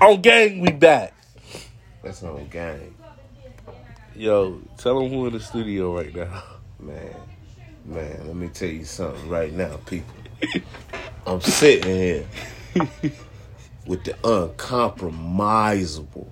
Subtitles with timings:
[0.00, 1.12] On gang, we back.
[2.02, 2.94] That's on gang,
[4.16, 6.42] Yo, tell them who in the studio right now.
[6.78, 7.14] man.
[7.84, 10.14] Man, let me tell you something right now, people.
[11.26, 12.26] I'm sitting here
[13.86, 16.28] with the uncompromisable,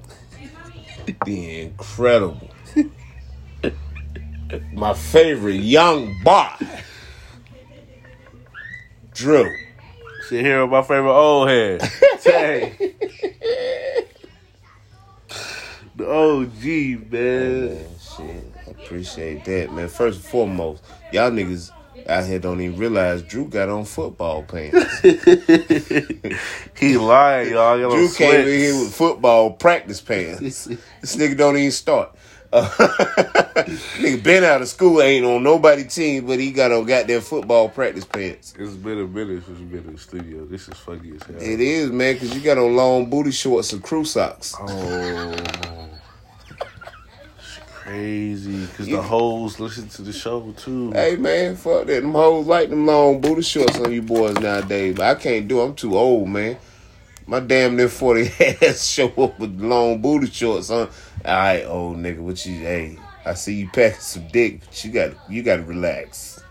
[1.26, 2.48] the incredible,
[4.72, 6.48] my favorite young boy,
[9.12, 9.50] Drew.
[10.28, 11.80] Sit here with my favorite old head.
[12.20, 12.76] Tae.
[15.96, 17.68] the OG, man.
[17.68, 19.88] Man, shit, I appreciate that, man.
[19.88, 21.70] First and foremost, y'all niggas
[22.06, 25.00] out here don't even realize Drew got on football pants.
[26.78, 27.78] he lying, y'all.
[27.80, 30.66] Y'all Drew came in here with football practice pants.
[31.00, 32.14] This nigga don't even start.
[32.50, 32.66] Uh,
[33.98, 37.68] nigga been out of school, ain't on nobody team, but he got on goddamn football
[37.68, 38.54] practice pants.
[38.58, 40.44] It's been a minute since we've been in the studio.
[40.46, 41.36] This is funny as hell.
[41.36, 44.54] It is, man, because you got on long booty shorts and crew socks.
[44.58, 44.66] Oh,
[47.38, 50.92] it's crazy because You- the hoes listen to the show too.
[50.92, 52.00] Hey, man, fuck that.
[52.00, 55.60] Them hoes like them long booty shorts on you boys nowadays, but I can't do
[55.60, 55.64] it.
[55.66, 56.56] I'm too old, man.
[57.28, 58.30] My damn near 40
[58.62, 60.88] ass show up with long booty shorts on.
[61.26, 64.90] All right, old nigga, what you, hey, I see you packing some dick, but you
[64.90, 66.42] got you got to relax.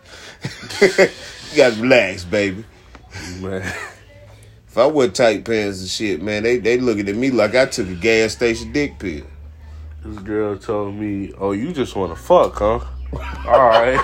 [0.82, 2.64] you got to relax, baby.
[3.40, 3.64] Man,
[4.68, 7.66] If I wear tight pants and shit, man, they they looking at me like I
[7.66, 9.26] took a gas station dick pill.
[10.06, 12.82] this girl told me, "Oh, you just want to fuck, huh?"
[13.48, 14.00] All right.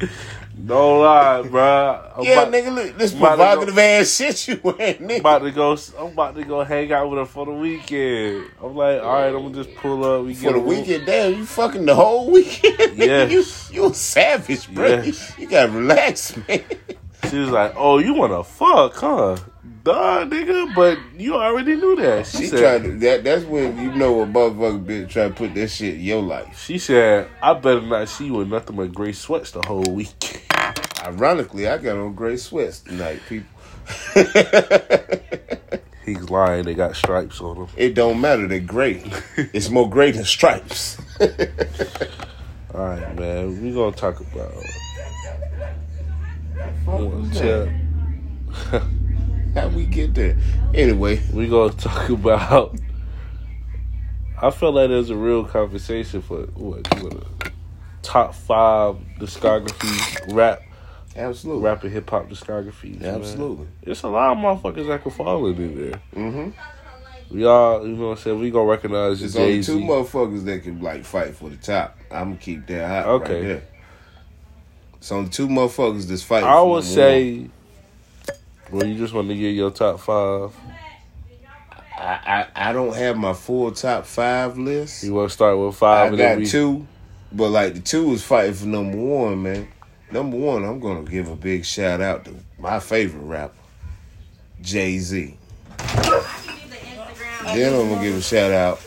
[0.66, 2.10] Don't lie, bro.
[2.16, 5.20] I'm Yeah, about, nigga, look, this to go- provocative ass shit you wearing, nigga.
[5.20, 5.76] about to go.
[5.98, 8.46] I'm about to go hang out with her for the weekend.
[8.60, 10.24] I'm like, all right, I'm gonna just pull up.
[10.24, 10.66] We For get the room.
[10.68, 12.74] weekend, damn, you fucking the whole weekend.
[12.98, 13.30] nigga.
[13.30, 14.86] You, you a savage, bro.
[14.88, 15.34] Yes.
[15.38, 16.62] You, gotta relax, man.
[17.30, 19.36] She was like, "Oh, you want to fuck, huh?"
[19.84, 20.74] Duh, nigga.
[20.74, 22.26] But you already knew that.
[22.26, 22.58] She, She said.
[22.58, 23.22] tried to, that.
[23.24, 26.58] That's when you know a motherfucker bitch try to put that shit in your life.
[26.64, 30.42] She said, "I better not see you with nothing but gray sweats the whole week."
[31.06, 33.46] Ironically, I got on gray sweats tonight, people.
[36.04, 36.64] He's lying.
[36.64, 37.68] They got stripes on them.
[37.76, 38.48] It don't matter.
[38.48, 39.04] They're gray.
[39.36, 40.98] it's more gray than stripes.
[42.74, 43.62] All right, man.
[43.62, 44.52] We gonna talk about.
[49.54, 50.36] How we get there?
[50.74, 52.80] Anyway, we gonna talk about.
[54.42, 57.22] I feel like there's a real conversation for what wanna
[58.02, 60.62] top five discography rap
[61.16, 63.00] absolutely, rap and hip hop discographies.
[63.00, 63.14] man.
[63.16, 63.66] absolutely.
[63.82, 66.00] It's a lot of motherfuckers that can fall in there.
[66.14, 66.50] Mm-hmm.
[67.34, 68.38] We all, you know what I'm saying?
[68.40, 71.98] We gonna recognize There's Jay only two motherfuckers that can like fight for the top.
[72.10, 73.34] I'm gonna keep that hot Okay.
[73.34, 73.62] right there.
[74.96, 76.48] It's only two motherfuckers that's fighting.
[76.48, 77.48] I for would say,
[78.70, 80.54] well, you just want to get your top five.
[81.98, 85.02] I, I I don't have my full top five list.
[85.02, 86.10] You want to start with I five?
[86.12, 86.86] and then got we, two,
[87.32, 89.68] but like the two is fighting for number one, man.
[90.16, 93.52] Number one, I'm gonna give a big shout out to my favorite rapper,
[94.62, 95.36] Jay Z.
[95.76, 98.80] Then I'm gonna give a shout out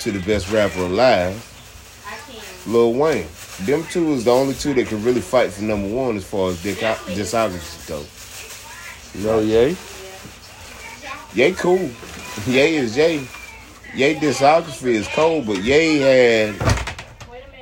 [0.00, 1.34] to the best rapper alive,
[2.66, 3.26] Lil Wayne.
[3.60, 6.50] Them two is the only two that can really fight for number one as far
[6.50, 8.04] as discography go.
[9.18, 9.74] You know, yay.
[11.32, 11.78] Ye cool.
[12.46, 13.26] Ye is Ye.
[13.94, 16.54] Ye discography is cold, but Ye had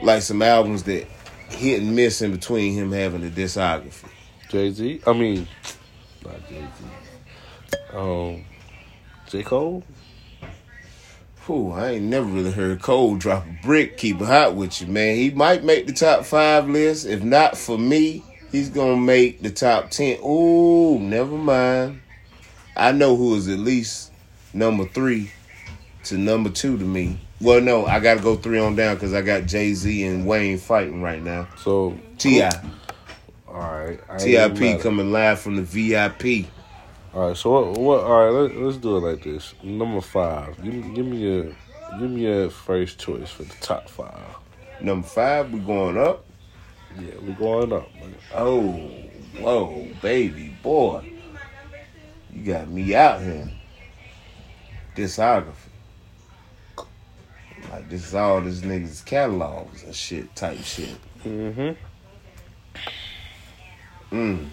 [0.03, 1.06] like some albums that
[1.48, 4.09] hit and miss in between him having a discography.
[4.48, 5.00] Jay Z.
[5.06, 5.47] I mean,
[6.25, 7.78] not Jay Z.
[7.92, 8.44] Um,
[9.28, 9.84] J Cole.
[11.47, 14.86] Whew, I ain't never really heard Cole drop a brick, keep it hot with you,
[14.86, 15.16] man.
[15.16, 17.06] He might make the top five list.
[17.06, 18.22] If not for me,
[18.53, 20.19] he's gonna make the top ten.
[20.22, 22.03] Ooh, never mind.
[22.76, 24.12] I know who is at least
[24.53, 25.30] number three
[26.04, 27.19] to number two to me.
[27.41, 30.59] Well, no, I gotta go three on down because I got Jay Z and Wayne
[30.59, 31.49] fighting right now.
[31.59, 32.50] So T.I.,
[33.47, 34.00] All right.
[34.19, 36.48] Tip coming live from the VIP.
[37.15, 37.37] All right.
[37.37, 37.78] So what?
[37.78, 38.00] What?
[38.04, 38.31] All right.
[38.31, 39.54] Let, let's do it like this.
[39.62, 40.60] Number five.
[40.63, 41.45] Give me, give me your,
[42.01, 44.36] give me your first choice for the top five.
[44.80, 46.24] Number five, we going up.
[46.98, 47.92] Yeah, we going up.
[47.95, 48.15] Man.
[48.34, 48.72] Oh,
[49.39, 51.13] whoa, baby boy.
[52.33, 53.51] You got me out here.
[54.97, 55.67] Discography.
[57.70, 60.97] Like this is all this niggas catalogs and shit type shit.
[61.24, 61.72] Mm-hmm.
[64.16, 64.47] Mm.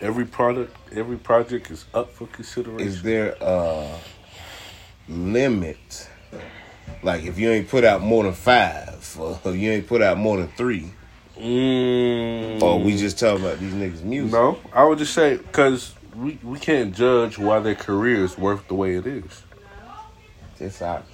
[0.00, 2.86] Every product, every project is up for consideration.
[2.86, 3.88] Is there a
[5.08, 6.08] limit?
[7.02, 10.36] Like if you ain't put out more than five, or you ain't put out more
[10.38, 10.90] than three,
[11.38, 14.32] Mm, or we just talking about these niggas music?
[14.32, 18.68] no, I would just say because we we can't judge why their career is worth
[18.68, 19.42] the way it is.
[20.60, 21.04] It's out.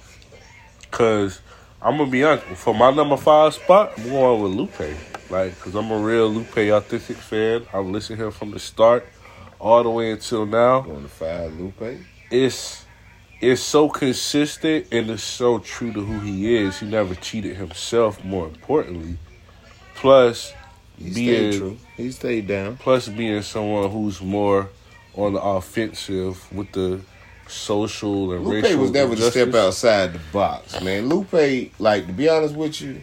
[0.91, 1.41] Cause
[1.81, 4.97] I'm gonna be honest, for my number five spot, I'm going with Lupe.
[5.31, 7.65] Like, cause I'm a real Lupe authentic fan.
[7.73, 9.07] I've listened to him from the start
[9.59, 10.81] all the way until now.
[10.81, 11.99] Going to five Lupe.
[12.29, 12.85] It's
[13.39, 16.79] it's so consistent and it's so true to who he is.
[16.79, 18.23] He never cheated himself.
[18.23, 19.17] More importantly,
[19.95, 20.53] plus
[20.97, 21.77] He being true.
[21.97, 22.77] He stayed down.
[22.77, 24.69] plus being someone who's more
[25.15, 27.01] on the offensive with the
[27.51, 31.09] social and Lupe was never to step outside the box, man.
[31.09, 33.01] Lupe, like to be honest with you,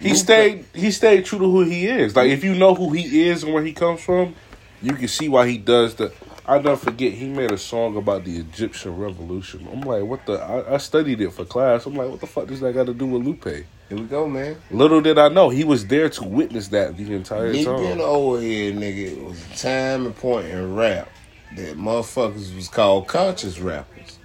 [0.00, 0.64] He Lupe- stayed.
[0.74, 2.14] He stayed true to who he is.
[2.14, 4.34] Like if you know who he is and where he comes from,
[4.82, 6.12] you can see why he does the.
[6.46, 7.12] I never forget.
[7.12, 9.68] He made a song about the Egyptian Revolution.
[9.70, 10.34] I'm like, what the?
[10.40, 11.84] I, I studied it for class.
[11.84, 13.44] I'm like, what the fuck does that got to do with Lupe?
[13.44, 13.66] Here
[13.98, 14.56] we go, man.
[14.70, 17.98] Little did I know he was there to witness that the entire Me being an
[17.98, 18.00] time.
[18.02, 21.08] old head nigga, it was time and point in rap
[21.56, 24.18] that motherfuckers was called conscious rappers.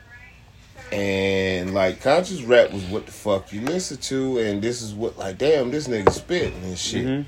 [0.91, 5.17] And like conscious rap was what the fuck you listen to, and this is what
[5.17, 7.05] like damn this nigga spitting and shit.
[7.05, 7.25] Mhm.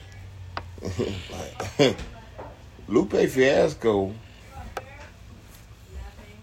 [1.80, 1.98] like
[2.88, 4.14] Lupe Fiasco,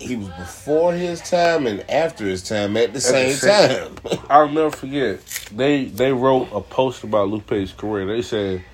[0.01, 4.19] he was before his time and after his time at the same the same- time.
[4.31, 5.21] I'll never forget.
[5.55, 8.05] They they wrote a post about Lupe's career.
[8.07, 8.65] They said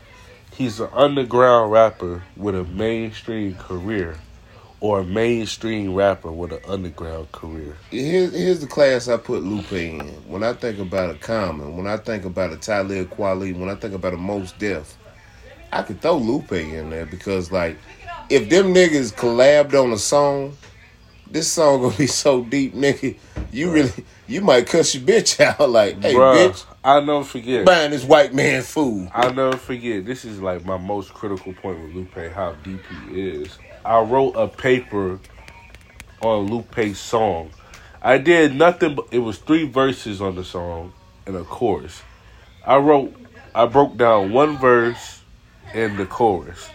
[0.54, 4.16] he's an underground rapper with a mainstream career,
[4.80, 7.76] or a mainstream rapper with an underground career.
[7.90, 10.00] Here's, here's the class I put Lupe in.
[10.28, 13.75] When I think about a Common, when I think about a Talib Kweli, when I
[13.75, 14.96] think about a Mos Def,
[15.72, 17.76] I could throw Lupe in there because, like,
[18.30, 20.56] if them niggas collabed on a song,
[21.30, 23.16] this song gonna be so deep, nigga.
[23.52, 23.92] You really,
[24.26, 27.66] you might cuss your bitch out like, hey, Bruh, bitch, I'll never forget.
[27.66, 29.10] buying this white man food.
[29.12, 30.06] I'll never forget.
[30.06, 32.80] This is like my most critical point with Lupe, how deep
[33.10, 33.58] he is.
[33.88, 35.19] I wrote a paper
[36.20, 37.50] on Lupe's song.
[38.02, 40.93] I did nothing but it was three verses on the song
[41.26, 42.02] and a chorus.
[42.67, 43.17] I wrote
[43.55, 45.23] I broke down one verse
[45.73, 46.69] and the chorus.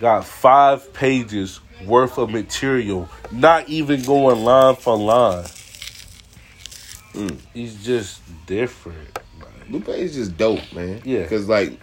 [0.00, 5.44] Got five pages worth of material, not even going line for line.
[7.12, 7.38] Mm.
[7.54, 9.20] He's just different.
[9.68, 11.00] Lupe is just dope, man.
[11.04, 11.28] Yeah.
[11.28, 11.78] Cause like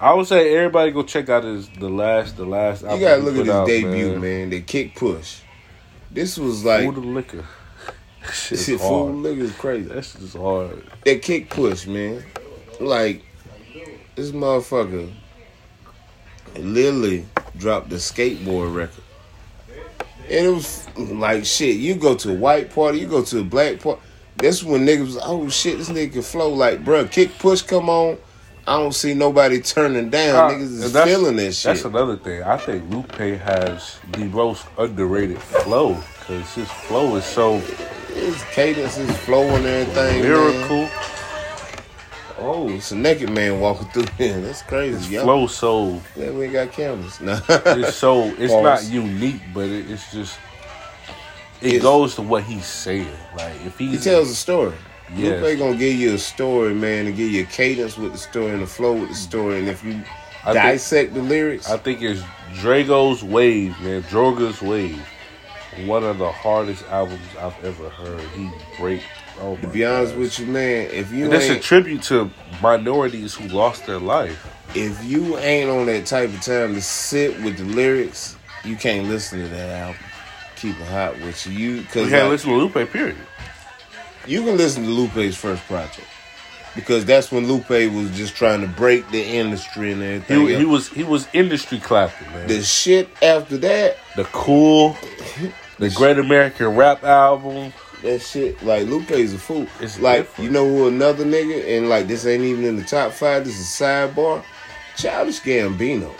[0.00, 2.82] I would say everybody go check out his the last the last.
[2.82, 4.48] you gotta look at his out, debut, man.
[4.48, 5.40] The kick push.
[6.10, 7.44] This was like Food and liquor.
[8.32, 8.80] Shit.
[8.80, 9.88] Food nigga is crazy.
[9.88, 10.82] That's just hard.
[11.04, 12.24] that kick push, man.
[12.80, 13.22] Like
[14.16, 15.12] this motherfucker
[16.56, 17.26] literally
[17.58, 19.04] dropped the skateboard record.
[20.30, 21.76] And it was like shit.
[21.76, 24.00] You go to a white party, you go to a black party.
[24.36, 26.54] That's when niggas was, oh shit, this nigga can flow.
[26.54, 28.16] Like, bruh, kick push come on.
[28.66, 30.36] I don't see nobody turning down.
[30.50, 31.64] Uh, Niggas is feeling that shit.
[31.64, 32.42] That's another thing.
[32.42, 37.58] I think Lupe has the most underrated flow because his flow is so
[38.14, 40.22] His cadence, his flow and everything.
[40.22, 40.90] Man.
[42.42, 44.40] Oh, it's a naked man walking through here.
[44.40, 44.96] That's crazy.
[44.96, 45.22] His yo.
[45.24, 47.20] flow so Glad we ain't got cameras.
[47.20, 47.40] Nah.
[47.48, 48.62] it's so it's Pause.
[48.88, 50.38] not unique, but it, it's just
[51.60, 53.08] it It's- goes to what he's saying.
[53.36, 54.74] Like if He tells a story.
[55.14, 55.42] Yes.
[55.42, 58.50] Lupe gonna give you a story, man, and give you a cadence with the story
[58.52, 59.58] and the flow with the story.
[59.58, 60.02] And if you
[60.44, 62.22] I think- dissect the lyrics, I think it's
[62.60, 64.02] Drago's Wave, man.
[64.04, 65.02] Drogas Wave.
[65.86, 68.20] One of the hardest albums I've ever heard.
[68.36, 69.02] He break.
[69.40, 73.34] Oh to be honest with you, man, if you and it's a tribute to minorities
[73.34, 74.46] who lost their life.
[74.74, 79.08] if you ain't on that type of time to sit with the lyrics, you can't
[79.08, 79.96] listen to that album.
[80.56, 82.90] Keep it hot with you, Cause you can't listen to Lupe.
[82.92, 83.16] Period.
[84.26, 86.06] You can listen to Lupe's first project
[86.74, 90.46] because that's when Lupe was just trying to break the industry and everything.
[90.46, 92.46] He, he was he was industry clapping, man.
[92.48, 94.96] the shit after that, the cool,
[95.78, 97.72] the Great American Rap album.
[98.02, 99.66] That shit, like Lupe's a fool.
[99.80, 100.44] It's like different.
[100.46, 103.44] you know who another nigga, and like this ain't even in the top five.
[103.44, 104.42] This is a sidebar.
[104.96, 106.12] Childish Gambino.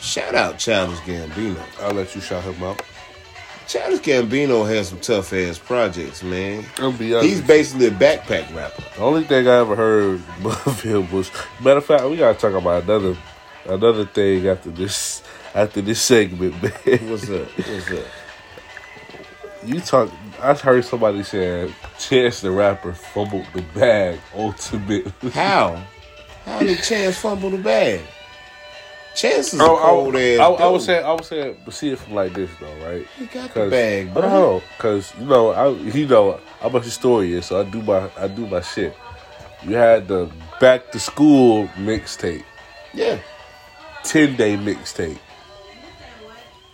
[0.00, 1.62] Shout out Childish Gambino.
[1.80, 2.82] I'll let you shout him out.
[3.68, 6.64] Childish Gambino has some tough ass projects, man.
[6.78, 7.28] I'll be honest.
[7.28, 8.82] He's basically a backpack rapper.
[8.96, 11.30] The only thing I ever heard of him was
[11.62, 13.14] matter of fact, we gotta talk about another
[13.66, 15.22] another thing after this
[15.54, 17.10] after this segment, man.
[17.10, 17.46] What's up?
[17.46, 18.04] What's up?
[19.66, 20.10] You talk
[20.40, 25.08] I heard somebody saying Chance the rapper fumbled the bag ultimate.
[25.32, 25.84] How?
[26.46, 28.00] How did Chance fumble the bag?
[29.20, 30.40] Chance is a Oh, cold I, ass.
[30.40, 30.86] I, I was dude.
[30.86, 33.06] saying I was saying but see it from like this though, right?
[33.18, 34.56] he got the bag, bro.
[34.56, 38.28] on, cause you know, I you know I'm a historian, so I do my I
[38.28, 38.94] do my shit.
[39.64, 42.44] You had the back to school mixtape,
[42.94, 43.18] Yeah.
[44.04, 45.18] ten day mixtape.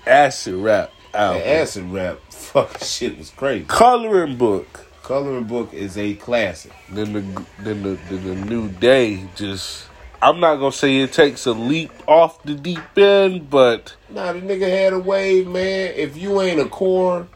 [0.07, 1.41] acid rap album.
[1.43, 3.65] The acid rap fucking shit was crazy.
[3.69, 4.87] Coloring book.
[5.03, 6.73] Coloring book is a classic.
[6.91, 7.21] Then the
[7.61, 9.87] then the then the new day just.
[10.25, 14.41] I'm not gonna say it takes a leap off the deep end, but Nah, the
[14.41, 15.93] nigga had a wave, man.
[15.95, 17.29] If you ain't a core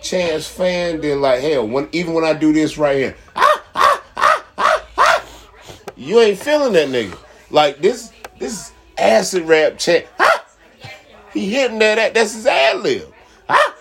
[0.00, 4.02] chance fan, then like hell, when even when I do this right here, ah, ah,
[4.16, 5.24] ah, ah, ah,
[5.94, 7.18] you ain't feeling that nigga.
[7.50, 10.06] Like this this acid rap chant.
[10.18, 10.46] Ah,
[11.34, 13.12] he hitting that that's his ad lib.
[13.46, 13.74] Ah,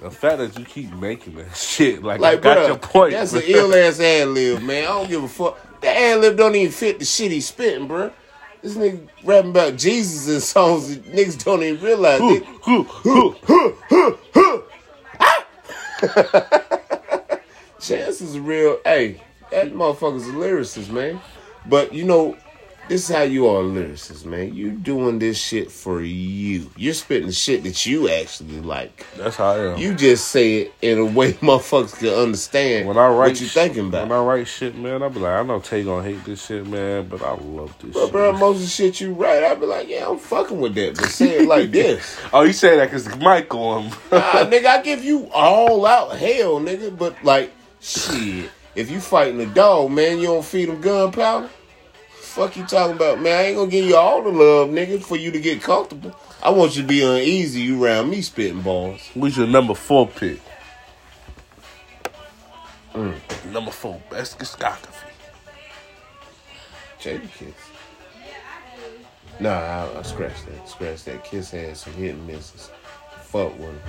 [0.00, 3.12] the fact that you keep making that shit, like, like I got bruh, your point.
[3.12, 3.40] That's bro.
[3.40, 4.84] an ill ass ad lib, man.
[4.84, 5.58] I don't give a fuck.
[5.80, 8.10] That ad lib don't even fit the shit he's spitting, bro.
[8.62, 12.18] This nigga rapping about Jesus and songs that niggas don't even realize.
[12.20, 14.64] Hoo, They- hoo, hoo.
[17.80, 18.78] Chance is real.
[18.84, 21.20] Hey, that motherfucker's a lyricist, man.
[21.66, 22.36] But you know,
[22.88, 24.54] this is how you are a lyricist, man.
[24.54, 26.70] You doing this shit for you.
[26.76, 29.06] You're spitting the shit that you actually like.
[29.16, 29.78] That's how I am.
[29.78, 33.46] You just say it in a way motherfuckers can understand when I write what you
[33.46, 34.08] thinking about.
[34.08, 36.66] When I write shit, man, I be like, I know Tae gonna hate this shit,
[36.66, 38.12] man, but I love this but shit.
[38.12, 40.96] bro, most of the shit you write, I be like, yeah, I'm fucking with that.
[40.96, 42.16] But say it like this.
[42.32, 43.90] oh, you say that because the mic on.
[44.10, 46.96] Nah, nigga, I give you all out hell, nigga.
[46.96, 51.50] But like, shit, if you fighting a dog, man, you don't feed him gunpowder.
[52.38, 53.36] Fuck you talking about, man?
[53.36, 56.14] I ain't gonna give you all the love, nigga, for you to get comfortable.
[56.40, 57.62] I want you to be uneasy.
[57.62, 59.00] You around me spitting balls.
[59.12, 60.40] Who's your number four pick?
[62.94, 63.16] Mm.
[63.50, 65.10] Number four, best discography.
[67.00, 67.54] Jadakiss.
[69.40, 70.68] Nah, I, I scratch that.
[70.68, 71.24] Scratch that.
[71.24, 72.70] Kiss had some hit and misses.
[73.22, 73.80] Fuck with him.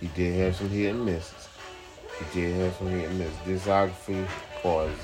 [0.00, 1.48] He did have some hit and misses.
[2.20, 3.36] He did have some hit and misses.
[3.44, 4.96] Discography, as far as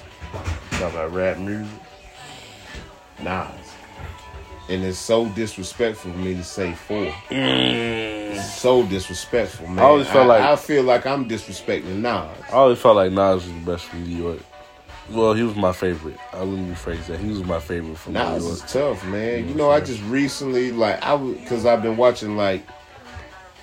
[0.71, 1.81] talking about rap music,
[3.21, 3.49] Nas.
[4.69, 7.07] And it's so disrespectful for me to say four.
[7.31, 8.35] Mm.
[8.37, 9.81] It's so disrespectful, man.
[9.81, 12.31] I always felt like- I feel like I'm disrespecting Nas.
[12.49, 14.39] I always felt like Nas was the best from New York.
[15.11, 16.17] Well, he was my favorite.
[16.33, 17.19] I me rephrase that.
[17.19, 18.55] He was my favorite from New Nas York.
[18.55, 19.49] is tough, man.
[19.49, 22.65] You know, I just recently like I because I've been watching like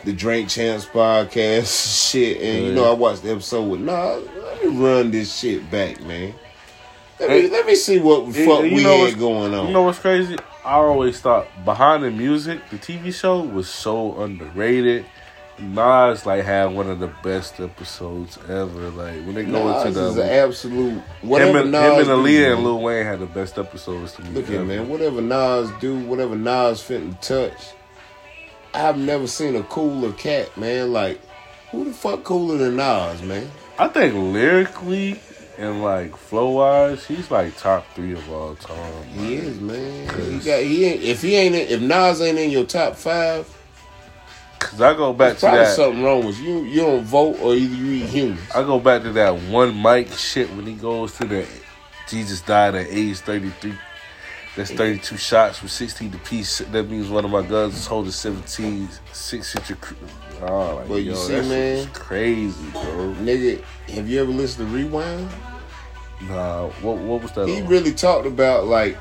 [0.04, 4.28] the Drink Champs podcast shit, and you know I watched the episode with Nas.
[4.44, 6.34] Let me run this shit back, man.
[7.20, 9.68] Let me let me see what the fuck you we know had going on.
[9.68, 10.38] You know what's crazy?
[10.64, 15.06] I always thought behind the music, the TV show was so underrated.
[15.58, 18.90] Nas like had one of the best episodes ever.
[18.92, 21.98] Like when they go Nas into the is an absolute him whatever and, Nas him
[22.00, 22.52] and do, Aaliyah man.
[22.54, 24.30] and Lil Wayne had the best episodes to me.
[24.30, 27.74] Look at man, whatever Nas do, whatever Nas fit and touch.
[28.74, 30.94] I've never seen a cooler cat, man.
[30.94, 31.20] Like
[31.72, 33.52] who the fuck cooler than Nas, man?
[33.78, 35.20] I think lyrically
[35.60, 39.04] and like flow wise, he's like top three of all time.
[39.10, 40.08] He is, man.
[40.32, 43.48] He got he ain't if he ain't in, if Nas ain't in your top five,
[44.60, 45.76] Cause I go back to that.
[45.76, 46.60] something wrong with you.
[46.64, 48.42] You don't vote or either you eat humans.
[48.54, 51.46] I go back to that one mic shit when he goes to the
[52.08, 53.74] Jesus died at age 33.
[54.56, 56.58] That's 32 shots with 16 to piece.
[56.58, 59.80] That means one of my guns is holding 17, six inch.
[60.42, 61.88] Oh, like, Well, you see, man.
[61.94, 63.16] crazy, bro.
[63.20, 65.30] Nigga, have you ever listened to Rewind?
[66.22, 67.48] Nah, what what was that?
[67.48, 67.68] He on?
[67.68, 68.98] really talked about like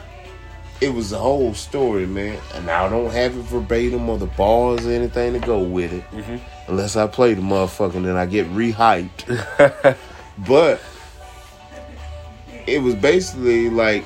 [0.80, 2.38] it was a whole story, man.
[2.54, 6.04] And I don't have it verbatim or the bars or anything to go with it.
[6.12, 6.40] Mhm.
[6.68, 9.96] Unless I play the motherfucker and then I get rehyped.
[10.46, 10.80] but
[12.66, 14.04] it was basically like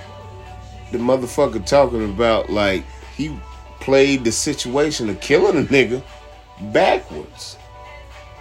[0.93, 2.85] the motherfucker talking about like
[3.17, 3.37] he
[3.81, 6.03] played the situation of killing a nigga
[6.73, 7.57] backwards.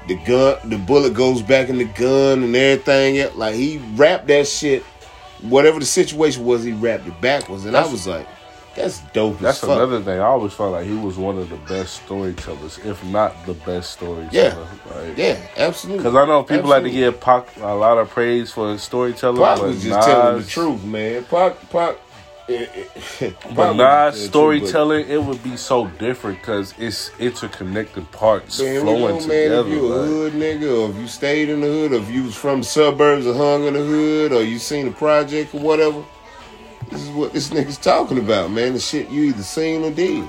[0.07, 3.37] The gun, the bullet goes back in the gun and everything.
[3.37, 4.83] Like he wrapped that shit.
[5.41, 8.27] Whatever the situation was, he wrapped it backwards, and I was like,
[8.75, 10.19] "That's dope That's as fuck." another thing.
[10.19, 13.91] I always felt like he was one of the best storytellers, if not the best
[13.93, 14.31] storyteller.
[14.31, 14.95] Yeah.
[14.95, 16.03] Like, yeah, absolutely.
[16.03, 16.91] Because I know people like to Absolutely.
[16.91, 19.41] give Pac a lot of praise for storytelling.
[19.41, 21.23] Pac was just telling the truth, man.
[21.25, 21.95] Pac, Pac.
[22.49, 22.83] Eh,
[23.55, 28.59] But was Nas just telling storytelling, it would be so different because it's interconnected parts
[28.59, 29.59] Man, you flowing know, man, together.
[29.61, 32.23] if you a hood nigga, or if you stayed in the hood, or if you
[32.23, 35.61] was from the suburbs or hung in the hood, or you seen a project or
[35.61, 36.03] whatever,
[36.89, 38.73] this is what this nigga's talking about, man.
[38.73, 40.27] The shit you either seen or did.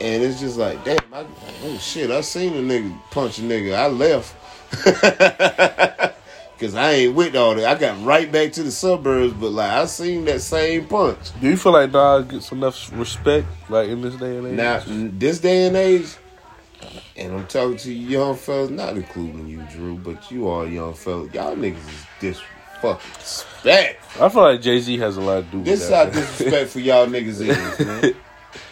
[0.00, 1.24] And it's just like, damn, I,
[1.64, 3.74] oh shit, I seen a nigga punch a nigga.
[3.74, 4.34] I left.
[6.62, 7.64] Cause I ain't with all that.
[7.64, 11.18] I got right back to the suburbs, but like I seen that same punch.
[11.40, 14.54] Do you feel like Nas gets enough respect, like in this day and age?
[14.54, 16.14] Now, this day and age,
[17.16, 20.94] and I'm talking to you young fellas, not including you, Drew, but you all young
[20.94, 21.34] fellas.
[21.34, 22.40] Y'all niggas is dis
[22.80, 24.20] fucking respect.
[24.20, 25.70] I feel like Jay Z has a lot to do with that.
[25.72, 26.12] This how that.
[26.12, 28.14] disrespectful y'all niggas is, man.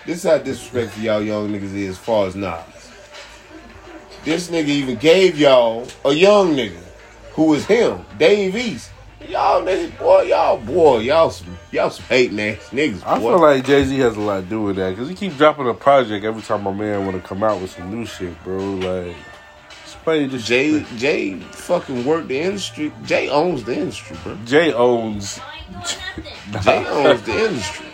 [0.07, 2.63] This is how disrespectful y'all young niggas is as far as Nas.
[4.23, 6.90] This nigga even gave y'all a young nigga
[7.41, 8.91] who is him, Dave East.
[9.27, 13.03] Y'all niggas, boy, y'all boy, y'all some y'all some hating ass niggas.
[13.07, 15.35] I feel like Jay Z has a lot to do with that because he keep
[15.39, 18.35] dropping a project every time my man want to come out with some new shit,
[18.45, 18.59] bro.
[18.59, 19.17] Like,
[19.85, 22.93] it's probably just Jay Jay fucking worked the industry.
[23.07, 24.37] Jay owns the industry, bro.
[24.45, 25.41] Jay owns.
[26.63, 27.87] Jay owns the industry.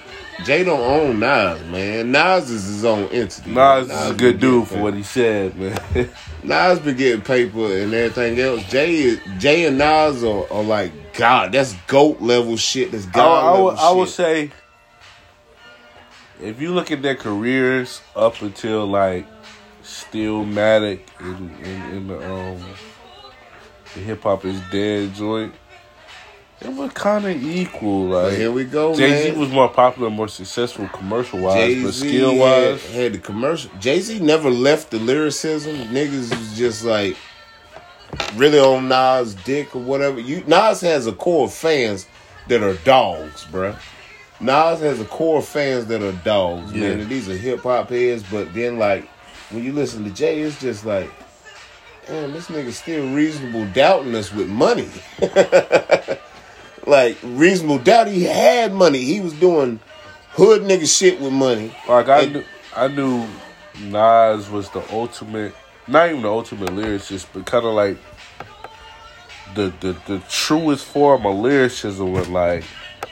[0.45, 2.13] Jay don't own Nas, man.
[2.13, 3.51] Nas is his own entity.
[3.51, 4.05] Nas man.
[4.05, 5.79] is a good dude for what he said, man.
[6.43, 8.63] Nas been getting paper and everything else.
[8.65, 11.53] Jay, is, Jay and Nas are, are like God.
[11.53, 12.93] That's goat level shit.
[12.93, 14.51] That's God I, level would- I would say,
[16.41, 19.27] if you look at their careers up until like
[19.83, 22.63] Stillmatic in, in, in the um
[23.95, 25.55] the hip hop is dead joint,
[26.61, 28.09] it was kind of equal.
[28.11, 31.95] But Like here we go, Jay Z was more popular, more successful commercial wise, but
[31.95, 33.71] skill wise, had the commercial.
[33.79, 35.77] Jay Z never left the lyricism.
[35.89, 37.17] Niggas was just like
[38.37, 40.19] really on Nas' dick or whatever.
[40.21, 42.07] You Nas has a core of fans
[42.49, 43.77] that are dogs, bruh.
[44.41, 47.01] Nas has a core of fans that are dogs, man.
[47.01, 49.09] And these are hip hop heads, but then like
[49.51, 51.11] when you listen to Jay, it's just like,
[52.07, 54.89] damn, this nigga still reasonable doubting us with money.
[56.87, 59.01] like reasonable doubt, he had money.
[59.05, 59.81] He was doing
[60.31, 61.75] hood nigga shit with money.
[61.89, 62.45] like I And- knew,
[62.77, 63.27] I knew
[63.91, 65.55] Nas was the ultimate,
[65.87, 67.97] not even the ultimate lyricist, but kind of like
[69.55, 72.65] the, the the truest form of lyricism with like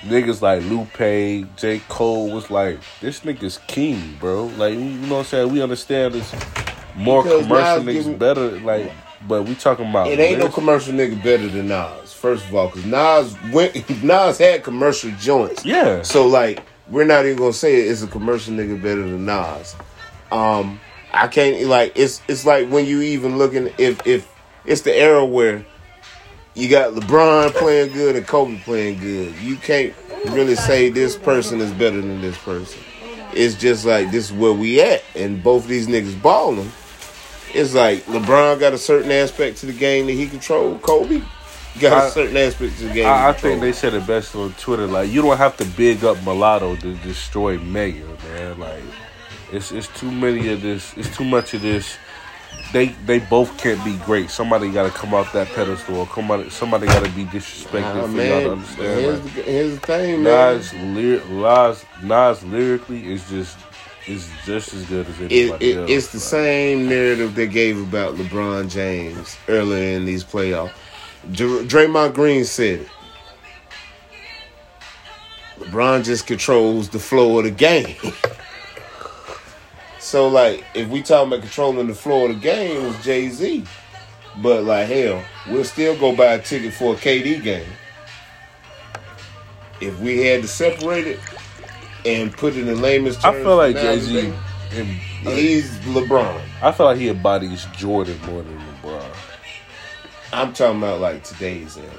[0.02, 1.80] niggas like Lupe, J.
[1.88, 4.44] Cole was like, this nigga's king, bro.
[4.58, 5.52] Like, you know what I'm saying?
[5.52, 6.30] We understand this
[6.94, 8.92] more Because commercial niggas give me- better, like,
[9.26, 12.03] but we talking about It ain't no commercial nigga better than Nas.
[12.24, 15.62] First of all, because Nas went, Nas had commercial joints.
[15.62, 16.00] Yeah.
[16.00, 19.76] So like, we're not even gonna say it's a commercial nigga better than Nas.
[20.32, 20.80] Um,
[21.12, 24.26] I can't like it's it's like when you even looking if if
[24.64, 25.66] it's the era where
[26.54, 29.34] you got LeBron playing good and Kobe playing good.
[29.42, 29.92] You can't
[30.30, 32.80] really say this person is better than this person.
[33.34, 36.72] It's just like this is where we at, and both these niggas balling.
[37.52, 40.78] It's like LeBron got a certain aspect to the game that he control.
[40.78, 41.22] Kobe
[41.80, 43.06] got a I- certain aspect to the game.
[43.06, 44.86] I, I think they said it best on Twitter.
[44.86, 48.58] Like, you don't have to big up Mulatto to destroy Mega, man.
[48.58, 48.82] Like,
[49.52, 50.94] it's it's too many of this.
[50.96, 51.96] It's too much of this.
[52.72, 54.30] They they both can't be great.
[54.30, 55.96] Somebody got to come off that pedestal.
[55.96, 59.00] Or come out, somebody got to be disrespected Nah, for y'all to understand.
[59.00, 60.56] here's, Like, the, here's the thing, man.
[60.56, 63.58] Nas, lyr- Nas, Nas lyrically is just
[64.08, 65.90] is just as good as It, anybody it, else.
[65.90, 70.72] it's the Like, same narrative they gave about LeBron James earlier in these playoffs.
[71.32, 72.88] Dr- Draymond Green said it.
[75.58, 77.96] LeBron just controls the flow of the game.
[79.98, 83.28] so, like, if we talking about controlling the flow of the game, it was Jay
[83.28, 83.64] Z.
[84.42, 87.66] But, like, hell, we'll still go buy a ticket for a KD game.
[89.80, 91.20] If we had to separate it
[92.04, 94.32] and put it in layman's terms, I feel like Jay Z.
[95.22, 96.40] He's LeBron.
[96.62, 99.14] I feel like he embodies Jordan more than LeBron.
[100.34, 101.90] I'm talking about like today's era.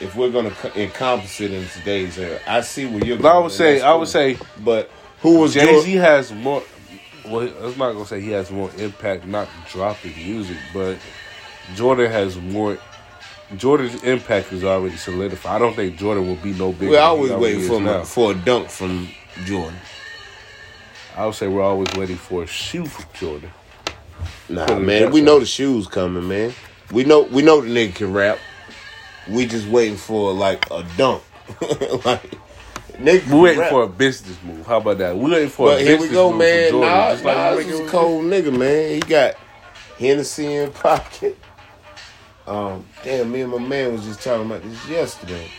[0.00, 3.16] If we're gonna co- encompass it in today's era, I see where you're.
[3.18, 3.98] But I going, would and say, that's I cool.
[4.00, 6.62] would say, but who was Jay Z has more.
[7.26, 10.98] Well, I'm not gonna say he has more impact, not dropping music, but
[11.74, 12.78] Jordan has more.
[13.56, 15.56] Jordan's impact is already solidified.
[15.56, 16.90] I don't think Jordan will be no bigger.
[16.90, 18.02] We're than he always already waiting is for now.
[18.04, 19.08] for a dunk from
[19.46, 19.78] Jordan.
[21.16, 23.50] I would say we're always waiting for a shoe from Jordan.
[24.48, 25.26] Nah, Put it man, that we way.
[25.26, 26.52] know the shoes coming, man.
[26.92, 28.38] We know we know the nigga can rap.
[29.28, 31.22] We just waiting for like a dunk,
[32.04, 32.34] like
[32.94, 33.30] nigga.
[33.30, 33.70] We're waiting rap.
[33.70, 34.66] for a business move.
[34.66, 35.16] How about that?
[35.16, 35.78] We're waiting for a business move.
[35.78, 36.70] But a here business we go, move man.
[36.70, 36.90] Jordan.
[36.90, 38.94] Nas, just like Nas we is a cold nigga, man.
[38.94, 39.34] He got
[39.98, 41.38] Hennessy in pocket.
[42.46, 45.50] Um, damn, me and my man was just talking about this yesterday.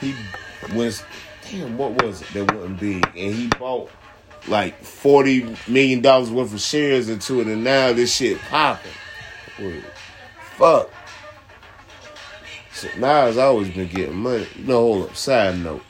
[0.00, 0.14] He
[0.74, 1.02] was,
[1.50, 3.04] damn, what was it that wasn't big?
[3.14, 3.90] And he bought
[4.46, 8.90] like forty million dollars worth of shares into it, and now this shit popping.
[10.58, 10.90] Fuck.
[12.72, 14.46] So Nas always been getting money.
[14.58, 15.16] No, hold up.
[15.16, 15.84] Side note.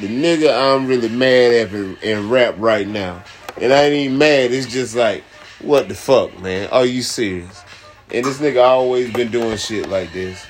[0.00, 3.24] The nigga I'm really mad at in, in rap right now.
[3.60, 4.52] And I ain't even mad.
[4.52, 5.24] It's just like,
[5.60, 6.68] what the fuck, man?
[6.70, 7.64] Are you serious?
[8.12, 10.46] And this nigga always been doing shit like this.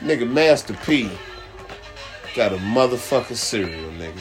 [0.00, 1.10] Nigga Master P
[2.34, 4.20] got a motherfucking cereal, nigga.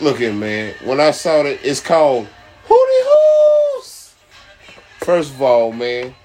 [0.00, 0.74] Look at man.
[0.82, 2.26] When I saw that, it's called
[2.66, 3.25] Hootie Hoos.
[5.06, 6.16] First of all, man,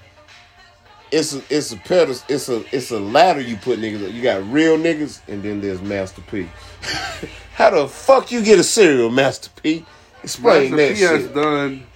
[1.12, 4.08] it's a it's a pedestal, it's a it's a ladder you put niggas.
[4.08, 4.12] up.
[4.12, 6.48] You got real niggas, and then there's Master P.
[7.54, 9.86] How the fuck you get a cereal, Master P?
[10.24, 11.86] Explain Master that P has done.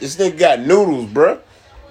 [0.00, 1.40] This nigga got noodles, bruh.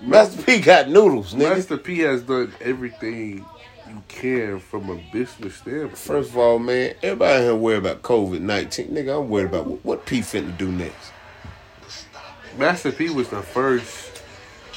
[0.02, 1.56] Master P got noodles, nigga.
[1.56, 3.43] Master P has done everything
[3.89, 5.97] you can from a business standpoint.
[5.97, 8.89] First of all, man, everybody here worried about COVID nineteen.
[8.89, 11.12] Nigga, I'm worried about what, what P finna do next.
[12.56, 14.07] Master P was the first.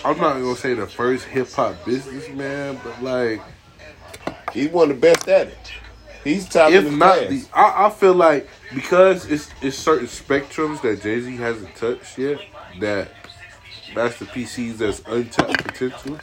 [0.04, 3.42] I'm not gonna say the first hip hop businessman, but like
[4.52, 5.72] He's one of the best at it.
[6.24, 7.28] He's top if of the not class.
[7.28, 12.18] the, I, I feel like because it's it's certain spectrums that Jay Z hasn't touched
[12.18, 12.40] yet
[12.80, 13.08] that
[13.94, 16.18] Master P sees as untapped potential.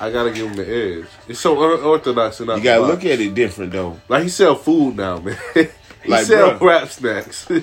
[0.00, 1.06] I gotta give him the edge.
[1.28, 4.00] It's so unorthodox and you gotta look at it different though.
[4.08, 5.36] like he sell food now, man.
[6.04, 6.60] he Like, sell bruh.
[6.60, 7.48] rap snacks.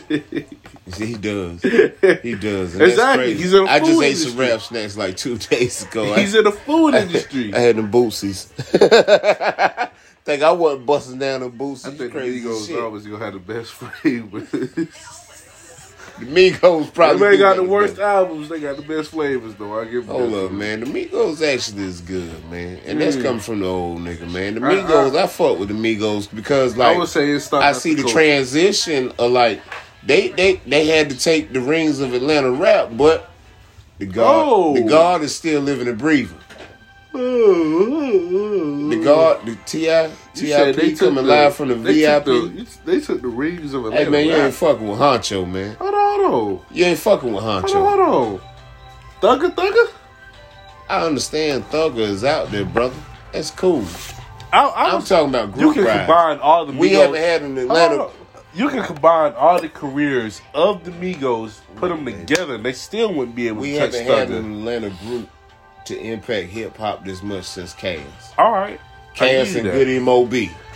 [0.98, 1.62] He does.
[1.64, 2.74] He does.
[2.76, 3.34] And Exactly.
[3.36, 6.14] He's in I just ate some rap snacks like two days ago.
[6.14, 7.54] He's I, in the food industry.
[7.54, 8.46] I had them bootsies.
[10.24, 11.88] think I wasn't busting down the bootsies.
[11.94, 12.80] I think crazy shit.
[12.82, 14.48] always gonna have the best flavors.
[16.20, 17.30] The Migos probably.
[17.30, 17.72] they got the best.
[17.72, 18.50] worst albums.
[18.50, 19.80] They got the best flavors, though.
[19.80, 20.80] I give Hold up, man.
[20.80, 23.24] The Migos actually is good, man, and that's Mm.
[23.24, 24.56] coming from the old nigga, man.
[24.56, 27.52] The I- Migos, I, fuck with the Migos because like I would say it's.
[27.54, 29.62] I see the transition of like
[30.06, 33.30] they they they had to take the rings of Atlanta rap, but
[34.00, 34.74] the God Oh.
[34.74, 36.38] the God is still living and breathing.
[37.18, 40.12] The God, the T.I.
[40.34, 42.26] Tip coming live from the they VIP.
[42.26, 44.06] Took the, they took the rings of Atlanta.
[44.06, 45.76] hey man, you ain't fucking with Huncho, man.
[45.76, 46.66] Hold on, hold on.
[46.72, 47.98] You ain't fucking with Hold on, Huncho.
[47.98, 48.42] hold on.
[49.40, 49.92] Thugger, thugger.
[50.90, 52.96] I understand Thugger is out there, brother.
[53.34, 53.84] That's cool.
[54.54, 55.66] I, I I'm talking about group.
[55.66, 56.00] you can rides.
[56.02, 56.74] combine all the.
[56.74, 58.10] We haven't had an Atlanta.
[58.54, 63.14] You can combine all the careers of the Migos, put them together, and they still
[63.14, 64.06] wouldn't be able We to touch Thugger.
[64.06, 65.30] We haven't had an Atlanta group
[65.88, 68.34] to impact hip hop this much since Kast.
[68.38, 68.80] All right,
[69.16, 69.74] Kast and that.
[69.74, 70.34] Goodie Mob.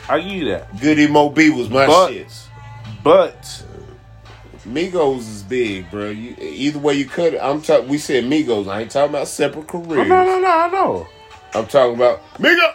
[0.10, 0.80] I give you that.
[0.80, 2.34] Goodie Mob was my But- shit.
[3.04, 3.64] But
[4.68, 6.10] Migos is big, bro.
[6.10, 7.88] You, either way you cut it, I'm talking.
[7.90, 8.68] We said Migos.
[8.68, 10.08] I ain't talking about separate careers.
[10.08, 11.08] no, no, no, I know.
[11.54, 12.74] I'm talking about Migo.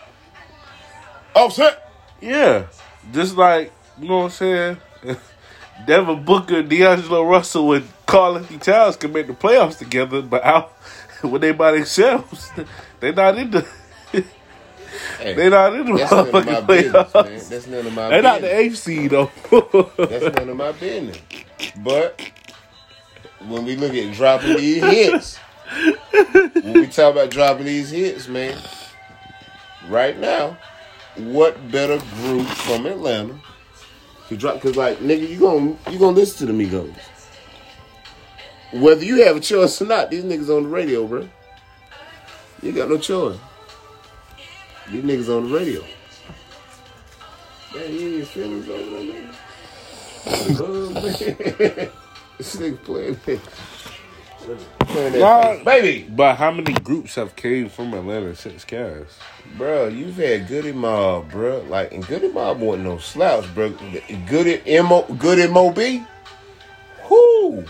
[1.35, 1.91] Offset.
[2.21, 2.65] Yeah,
[3.13, 4.77] just like you know what I'm saying.
[5.87, 10.73] Devin Booker, D'Angelo Russell, and Karl-Anthony Towns can make the playoffs together, but out
[11.23, 12.51] when they by themselves,
[13.01, 13.67] they not in the
[15.19, 17.15] Hey, they not in the that's none of my motherfucking business, playoffs.
[17.15, 17.49] man.
[17.49, 18.59] That's none of my They not the business.
[18.59, 19.31] eighth seed though.
[20.09, 21.19] That's none of my business.
[21.77, 22.21] But
[23.47, 25.39] when we look at dropping these hits,
[26.63, 28.59] when we talk about dropping these hits, man,
[29.89, 30.59] right now,
[31.17, 33.39] what better group from Atlanta
[34.29, 34.57] to drop?
[34.57, 36.95] Because like nigga, you gonna you gonna listen to the Migos,
[38.73, 40.11] whether you have a choice or not.
[40.11, 41.29] These niggas on the radio, bro.
[42.63, 43.39] You got no choice.
[44.91, 45.83] These niggas on the radio.
[47.75, 49.35] Man, you ain't your feelings over there, man.
[50.29, 51.03] Oh, man.
[52.39, 53.41] this nigga playing that.
[54.87, 55.65] Playing that Nah.
[55.65, 56.09] Baby!
[56.09, 59.19] but how many groups have came from Atlanta since Kast?
[59.59, 61.65] Bro, you've had Goodie Mob, bro.
[61.69, 63.75] Like, and Goodie Mob wasn't no slouch, bro.
[64.27, 65.03] Goodie M.O.
[65.15, 66.05] Goodie M.O.B.
[67.11, 67.65] Whoo!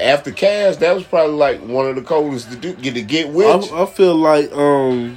[0.00, 2.74] After Cash, that was probably like one of the coldest to do.
[2.74, 3.72] Get to get with.
[3.72, 5.16] I, I feel like um,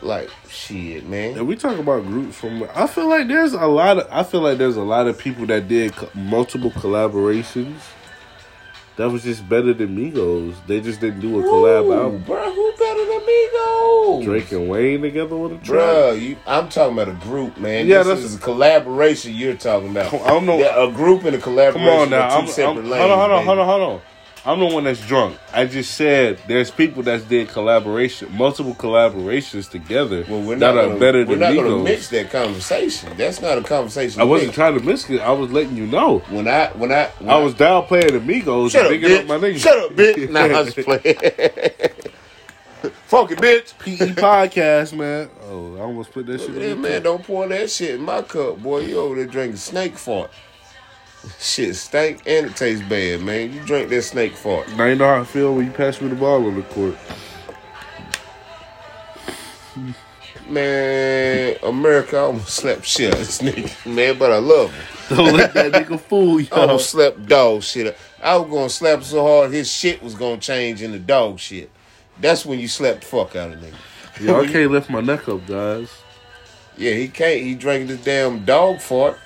[0.00, 1.36] like, shit, man.
[1.36, 4.40] if we talk about groups from, I feel like there's a lot of, I feel
[4.40, 7.80] like there's a lot of people that did co- multiple collaborations.
[8.96, 10.54] That was just better than Migos.
[10.66, 12.22] They just didn't do a collab Ooh, album.
[12.24, 12.71] bro, who
[13.32, 14.24] Migos?
[14.24, 15.78] Drake and Wayne together with a track.
[15.80, 17.86] Bruh, you, I'm talking about a group, man.
[17.86, 20.12] Yeah, this that's- is a collaboration you're talking about.
[20.14, 20.58] I don't know.
[20.58, 21.88] Yeah, a group and a collaboration.
[21.88, 22.28] Come on now.
[22.28, 24.00] two I'm, I'm, separate hold on, hold on, hold on, hold on.
[24.44, 25.38] I'm the one that's drunk.
[25.52, 30.78] I just said there's people that did collaboration, multiple collaborations together Well, we're that not
[30.84, 33.16] are gonna, better we're than not gonna mix that conversation.
[33.16, 34.20] That's not a conversation.
[34.20, 34.56] I wasn't mix.
[34.56, 35.20] trying to mix it.
[35.20, 36.18] I was letting you know.
[36.28, 39.20] When I when I when I was downplaying the Migos shut up, bitch.
[39.20, 39.58] up my niggas.
[39.58, 40.28] Shut up, bitch.
[40.28, 41.91] nah, I was just playing.
[42.90, 43.78] Funky bitch.
[43.78, 45.30] PE podcast, man.
[45.44, 46.50] Oh, I almost put that shit.
[46.50, 46.92] Look on at that man.
[46.92, 47.02] man.
[47.02, 48.80] Don't pour that shit in my cup, boy.
[48.80, 50.30] You over there drinking snake fart.
[51.38, 53.52] Shit stank and it tastes bad, man.
[53.52, 54.68] You drink that snake fart.
[54.76, 56.96] Now you know how I feel when you pass me the ball on the court.
[60.48, 65.16] Man, America almost slept shit out this nigga, man, but I love him.
[65.16, 66.48] Don't let that nigga fool you.
[66.52, 67.86] I almost slept dog shit.
[67.86, 67.96] up.
[68.22, 71.70] I was gonna slap so hard his shit was gonna change into dog shit.
[72.20, 73.74] That's when you slapped the fuck out of nigga.
[74.20, 75.90] Yo, I can't lift my neck up, guys.
[76.76, 77.40] Yeah, he can't.
[77.42, 79.18] He drank this damn dog fart.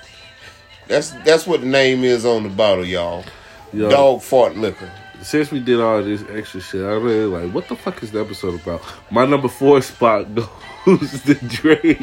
[0.87, 3.25] That's that's what the name is on the bottle, y'all.
[3.73, 4.89] Yo, Dog fart liquor.
[5.21, 8.21] since we did all this extra shit, I really like what the fuck is the
[8.21, 8.81] episode about?
[9.11, 10.33] My number four spot
[10.85, 12.01] goes to Drake.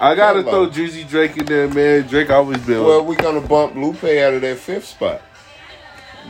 [0.00, 0.66] I gotta Hello.
[0.68, 2.02] throw Drizzy Drake in there, man.
[2.06, 2.84] Drake always been.
[2.84, 5.22] Well, we're gonna bump Lupe out of that fifth spot.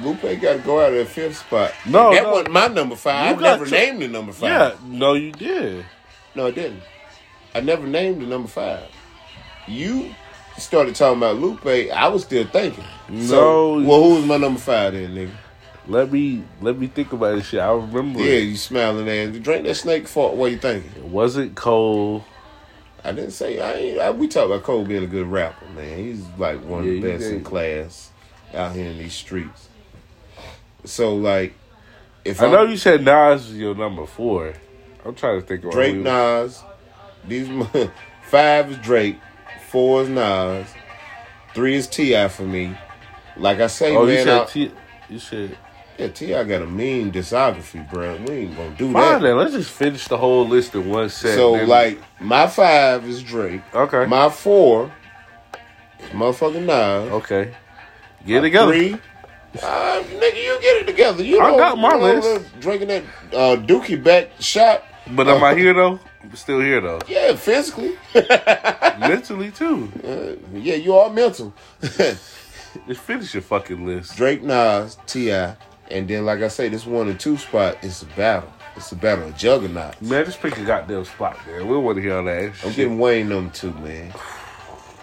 [0.02, 1.72] Lupe got to go out of that fifth spot.
[1.86, 2.30] No, that no.
[2.32, 3.38] wasn't my number five.
[3.40, 4.48] You I never to- named the number five.
[4.50, 5.84] yeah, no, you did.
[6.34, 6.82] No, I didn't.
[7.54, 8.88] I never named the number five.
[9.68, 10.14] You
[10.58, 11.64] started talking about Lupe.
[11.92, 12.84] I was still thinking.
[13.22, 13.88] So, No.
[13.88, 15.30] well, who was my number five then, nigga?
[15.86, 17.60] Let me let me think about this shit.
[17.60, 18.40] I remember Yeah, it.
[18.44, 19.36] you smiling ass.
[19.38, 20.34] Drink that snake fart.
[20.34, 20.90] What you thinking?
[20.96, 22.24] It wasn't Cole.
[23.04, 23.60] I didn't say.
[23.60, 25.98] I, ain't, I we talk about Cole being a good rapper, man.
[25.98, 28.10] He's like one of the best in class
[28.54, 29.68] out here in these streets.
[30.84, 31.54] So like,
[32.24, 34.54] if I know I'm- you said Nas is your number four.
[35.04, 36.62] I'm trying to think of Drake, Nas.
[37.28, 37.48] These
[38.22, 39.18] five is Drake,
[39.68, 40.66] four is Nas,
[41.54, 42.28] three is T.I.
[42.28, 42.74] for me.
[43.36, 44.72] Like I say, Oh, you man, said I, T.
[45.10, 45.58] You said.
[45.98, 46.44] yeah, T.I.
[46.44, 48.16] got a mean discography, bro.
[48.26, 49.22] We ain't gonna do Fine that.
[49.22, 49.36] then.
[49.36, 51.34] Let's just finish the whole list in one set.
[51.34, 53.60] So then- like, my five is Drake.
[53.74, 54.90] okay, My four,
[56.00, 57.12] is motherfucking Nas.
[57.12, 57.54] okay,
[58.26, 58.72] get it together.
[58.72, 58.96] Three.
[59.62, 61.22] Uh, nigga, you get it together.
[61.22, 62.60] You I know, got my you know, list.
[62.60, 64.84] Drinking that uh, Dookie back shot.
[65.12, 66.00] But am I here though?
[66.22, 67.00] I'm still here though.
[67.06, 67.96] Yeah, physically.
[68.98, 69.92] Mentally too.
[70.02, 71.52] Uh, yeah, you are mental.
[71.80, 74.16] Just finish your fucking list.
[74.16, 75.54] Drake, Nas, T.I.,
[75.90, 78.52] and then like I say, this one and two spot is a battle.
[78.76, 80.00] It's a battle of juggernauts.
[80.00, 81.68] Man, just pick a goddamn spot, man.
[81.68, 82.44] We don't want to hear all that.
[82.44, 82.76] I'm shit.
[82.76, 84.12] giving Wayne number two, man.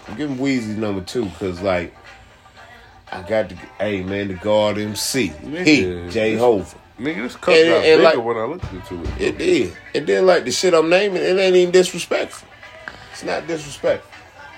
[0.08, 1.96] I'm getting Weezy number two because like
[3.12, 6.76] I got the hey man, the God MC, he Nigga, Jay this- Hova.
[7.00, 9.10] Nigga, this cup And- got and bigger like- when I looked into it.
[9.22, 9.74] It did.
[9.96, 12.48] And then like the shit I'm naming, it ain't even disrespectful.
[13.12, 14.10] It's not disrespectful.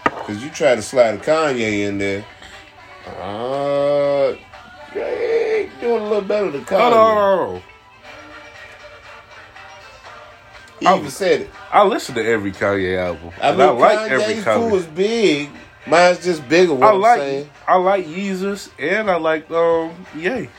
[0.05, 2.25] Cause you try to slide a Kanye in there.
[3.19, 4.33] Uh
[4.93, 6.79] Drake doing a little better than Kanye.
[6.79, 7.63] Hold on, hold on, hold on.
[10.99, 11.49] Even said it.
[11.71, 13.31] I listen to every Kanye album.
[13.41, 14.71] I mean, I like every Kanye's food Kanye.
[14.71, 15.49] was big.
[15.87, 16.73] Mine's just bigger.
[16.73, 17.49] What I I'm like saying.
[17.67, 20.49] I like Yeezus and I like um Yay.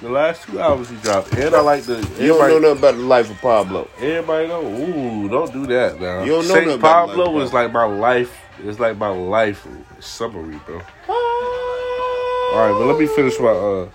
[0.00, 1.32] The last two albums he dropped.
[1.34, 3.88] And I like the You don't know nothing about the life of Pablo.
[3.98, 4.66] everybody know.
[4.66, 6.24] Ooh, don't do that now.
[6.24, 8.36] You don't know Saint nothing about Pablo Life, was like my life.
[8.62, 9.66] It's like my life
[10.00, 10.80] summary, bro.
[11.08, 13.88] All right, but let me finish my uh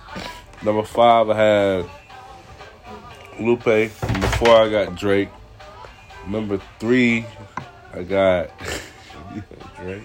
[0.64, 1.30] number five.
[1.30, 1.86] I had
[3.40, 3.66] Lupe.
[3.66, 5.30] Number four, I got Drake.
[6.28, 7.26] Number three,
[7.94, 8.50] I got
[9.78, 10.04] Drake.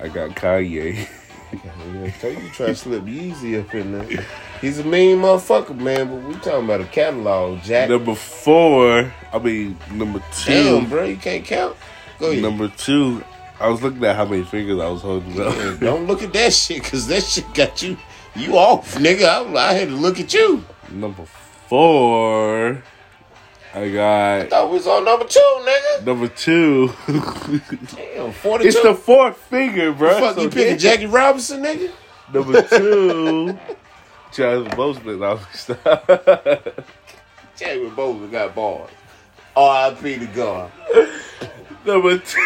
[0.00, 1.08] I got Kanye.
[2.20, 4.26] Tell you, try to slip Yeezy up in there.
[4.60, 6.08] He's a mean motherfucker, man.
[6.08, 7.88] But we talking about a catalog, Jack.
[7.88, 10.52] Number four, I mean number two.
[10.52, 11.76] Damn, bro, you can't count.
[12.18, 12.42] Go ahead.
[12.42, 13.22] Number two,
[13.60, 15.80] I was looking at how many fingers I was holding Yeah, up.
[15.80, 17.96] don't look at that shit, cause that shit got you.
[18.36, 19.24] You off, nigga.
[19.56, 20.64] I, I had to look at you.
[20.90, 21.24] number
[21.68, 22.82] four,
[23.74, 26.04] I got Thought we was on number two, nigga.
[26.06, 26.88] number two.
[27.94, 28.68] Damn, forty-two.
[28.68, 30.18] it's the fourth finger, bro.
[30.18, 31.90] fuck So you picking then- Jackie Robinson, nigga.
[32.32, 33.58] Number two,
[34.32, 35.18] Charles Boseman.
[35.20, 36.06] No, stop.
[37.56, 38.90] Jackie Boseman got bars.
[39.56, 40.18] R.I.P.
[40.20, 40.70] to God.
[41.84, 42.40] Number two.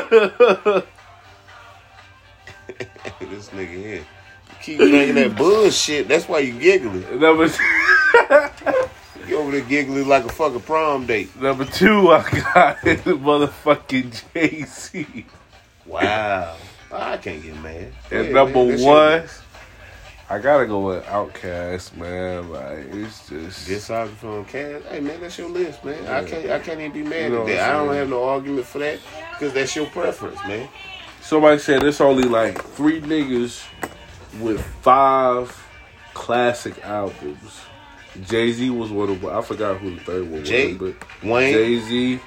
[3.20, 4.04] this nigga here.
[4.62, 6.08] Keep drinking that bullshit.
[6.08, 7.20] That's why you giggling.
[7.20, 7.64] Number two.
[9.28, 11.38] You over there giggling like a fucking prom date.
[11.40, 12.22] Number two, I
[12.54, 15.26] got motherfucking Jay Z.
[15.84, 16.56] Wow.
[16.90, 17.92] I can't get mad.
[18.08, 18.80] Go And number man.
[18.82, 19.42] One, list.
[20.30, 22.50] I gotta go with Outkast, man.
[22.50, 24.82] Like it's just Discography on Cash.
[24.90, 26.06] Hey man, that's your list, man.
[26.06, 27.70] I can't I can't even be mad You know at that.
[27.70, 28.98] I don't have no argument for that
[29.32, 30.68] because that's your preference, man.
[31.20, 33.62] somebody said it's only like three niggas
[34.40, 35.54] with five
[36.14, 37.60] classic albums.
[38.26, 39.24] Jay Z was one of.
[39.26, 40.74] I forgot who the third one Jay?
[40.74, 41.52] was, but Wayne.
[41.52, 42.20] Jay Z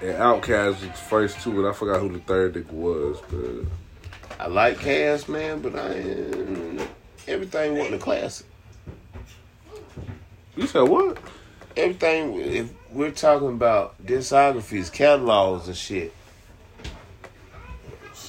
[0.00, 3.18] and Outkast was the first two, but I forgot who the third nigga was.
[3.30, 6.80] But I like Cash, man, but I ain't-
[7.26, 8.46] everything wasn't a classic.
[10.56, 11.18] you said what?
[11.76, 16.12] Everything if we're talking about discographies, catalogs and shit.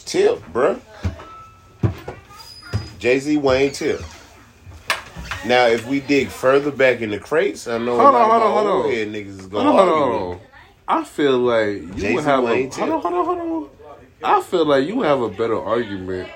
[0.05, 0.79] Tip, bruh.
[2.97, 4.01] Jay Z, Wayne, Tip.
[5.45, 8.51] Now, if we dig further back in the crates, I know Hold on, hold on,
[8.51, 8.91] hold on.
[8.91, 10.39] niggas is on, hold on, hold on.
[10.87, 13.69] I feel like you Jay-Z, would have a hold on, hold on, hold on.
[14.23, 16.29] I feel like you would have a better argument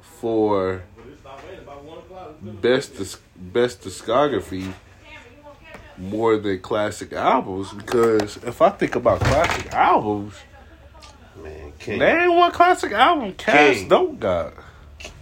[0.00, 0.82] for
[2.42, 4.72] best best discography
[5.96, 10.34] more than classic albums because if I think about classic albums,
[11.42, 11.98] Man, King.
[11.98, 13.88] name one classic album Cass King.
[13.88, 14.54] don't got.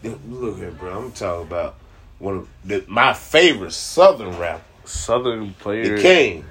[0.03, 0.99] Look here, bro.
[1.05, 1.75] I'm talking about
[2.19, 5.97] one of the, my favorite Southern rapper, Southern player.
[5.97, 6.45] the King,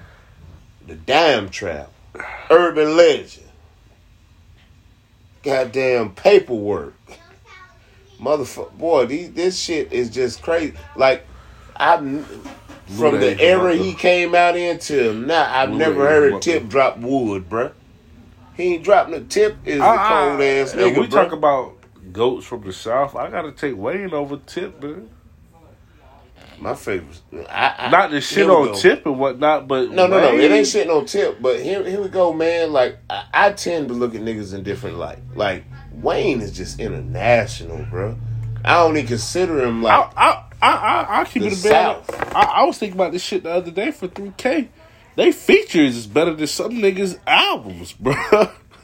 [0.85, 1.91] the Dime Trap,
[2.49, 3.47] Urban Legend,
[5.43, 6.93] goddamn paperwork,
[8.19, 8.71] motherfucker.
[8.77, 10.73] Boy, these, this shit is just crazy.
[10.95, 11.25] Like
[11.75, 16.97] I, from the era he came out into now, I've never heard a tip drop
[16.97, 17.71] wood, bro.
[18.55, 19.57] He ain't dropping a tip.
[19.65, 21.11] Is the I- cold ass nigga, we bruh.
[21.11, 21.73] talk about
[22.11, 23.15] goats from the south.
[23.15, 25.09] I gotta take Wayne over Tip, man.
[26.59, 27.21] My favorite.
[27.49, 28.75] I, I, Not the shit on go.
[28.75, 30.35] Tip and whatnot, but No, no, no.
[30.37, 31.41] It ain't shit no tip.
[31.41, 32.71] But here, here we go, man.
[32.71, 35.19] Like I, I tend to look at niggas in different light.
[35.35, 38.17] Like Wayne is just international, bro.
[38.63, 40.13] I don't even consider him like.
[40.15, 41.55] I, I, I, I, keep it a.
[41.55, 42.35] South.
[42.35, 44.69] I, I was thinking about this shit the other day for 3K.
[45.15, 48.15] They features is better than some niggas' albums, bro.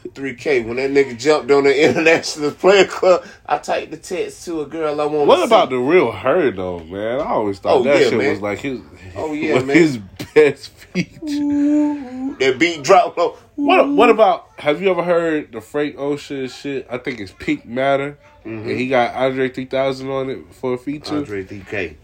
[0.09, 3.23] 3K when that nigga jumped on the international player club.
[3.45, 5.27] I typed the text to a girl I want.
[5.27, 7.19] what about the real her though, man?
[7.19, 8.29] I always thought Oh, that yeah, shit man.
[8.31, 8.79] was like his.
[9.15, 9.75] Oh, yeah, man.
[9.75, 9.97] His
[10.33, 12.35] best feature.
[12.39, 13.37] that beat drop low?
[13.55, 14.47] What What about?
[14.57, 16.87] Have you ever heard the Frank Ocean shit?
[16.89, 18.69] I think it's Pink Matter, and mm-hmm.
[18.77, 21.17] he got Andre 3000 on it for a feature.
[21.17, 21.95] Andre 3K.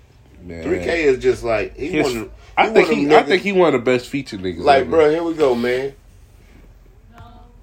[0.43, 0.63] Man.
[0.63, 3.13] 3K is just like he His- of- I think he.
[3.15, 4.57] I think he one of the best feature niggas.
[4.59, 4.89] Like, ever.
[4.89, 5.93] bro, here we go, man.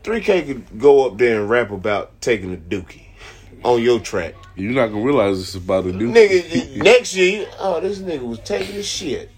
[0.05, 3.07] 3K could go up there and rap about taking a dookie
[3.65, 4.35] on your track.
[4.55, 8.21] You're not gonna realize this is about a new Nigga, next year, oh, this nigga
[8.21, 9.31] was taking a shit.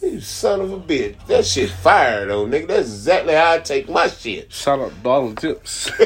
[0.00, 1.16] You son of a bitch.
[1.26, 2.68] That shit fire though, nigga.
[2.68, 4.52] That's exactly how I take my shit.
[4.52, 5.90] Shout out Dollar Tips.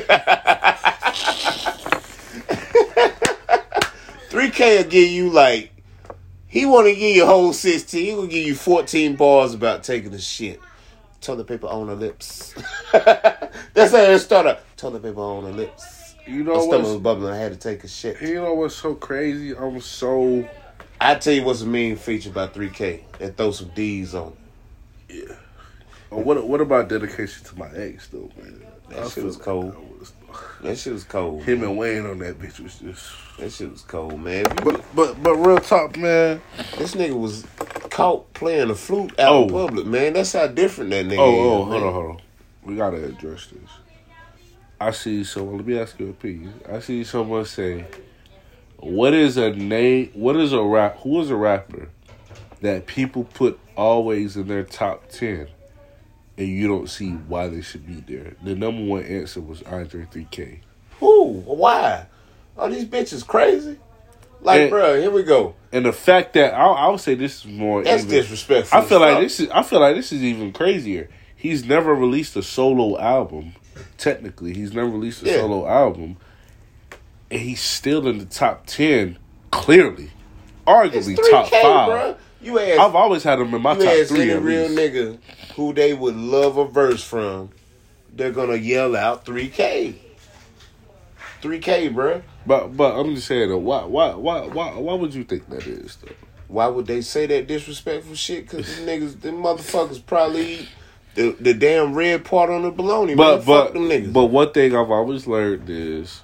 [4.30, 5.72] 3K will give you like,
[6.46, 8.02] he want to give you a whole 16.
[8.02, 10.58] He will give you 14 bars about taking a shit.
[11.20, 12.54] Toilet paper on the lips.
[12.92, 14.58] That's how it started.
[14.76, 16.14] Toilet paper on the lips.
[16.26, 17.32] You know My stomach was bubbling.
[17.32, 18.20] I had to take a shit.
[18.22, 19.54] you know what's so crazy?
[19.56, 20.48] I'm so
[21.00, 24.36] I tell you what's a mean feature by 3K and throw some D's on
[25.08, 25.36] it.
[26.12, 28.62] Oh, what what about dedication to my ex though, man?
[28.88, 29.72] That I shit was like cold.
[29.72, 30.12] that was-
[30.62, 31.42] That shit was cold.
[31.42, 33.10] Him and Wayne on that bitch was just.
[33.38, 34.44] That shit was cold, man.
[34.62, 36.40] But but but real talk, man.
[36.78, 37.44] this nigga was
[37.90, 39.66] caught playing the flute out in Oh.
[39.66, 40.12] public, man.
[40.14, 41.40] That's how different that nigga Oh is.
[41.40, 42.20] oh, hold on hold on.
[42.64, 43.70] We gotta address this.
[44.80, 45.58] I see someone.
[45.58, 46.48] Let me ask you a piece.
[46.70, 47.84] I see someone say,
[48.78, 50.10] "What is a name?
[50.14, 50.98] What is a rap?
[51.00, 51.88] Who is a rapper
[52.62, 55.48] that people put always in their top ten,
[56.38, 60.06] and you don't see why they should be there?" The number one answer was Andre
[60.10, 60.60] 3K.
[61.00, 61.24] Who?
[61.44, 62.06] Why?
[62.56, 63.78] Are these bitches crazy?
[64.42, 65.54] Like, And- bruh, here we go.
[65.72, 67.82] And the fact that I, I would say this is more.
[67.84, 68.78] That's even- disrespectful.
[68.78, 69.50] I feel like this is.
[69.50, 71.08] I feel like this is even crazier.
[71.36, 73.54] He's never released a solo album.
[73.98, 75.36] Technically, he's never released a Yeah.
[75.36, 76.16] solo album,
[77.30, 79.18] and he's still in the top ten.
[79.50, 80.10] Clearly,
[80.66, 81.88] arguably 3K, top five.
[81.90, 82.16] bruh.
[82.42, 84.30] You ask, I've always had him in my top three.
[84.30, 85.18] any real nigga
[85.56, 87.50] who they would love a verse from,
[88.14, 89.94] they're gonna yell out 3K.
[91.42, 92.22] 3K, bruh.
[92.46, 95.66] But but I'm just saying, though, why why why why why would you think that
[95.66, 96.14] is though?
[96.48, 98.48] Why would they say that disrespectful shit?
[98.48, 100.68] Cause these niggas, them motherfuckers probably eat
[101.14, 103.14] the, the damn red part on the bologna.
[103.14, 103.46] But man.
[103.46, 104.12] but them niggas.
[104.12, 106.22] but one thing I've always learned is